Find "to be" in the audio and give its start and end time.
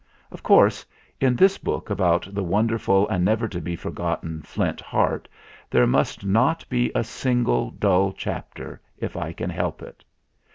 3.47-3.75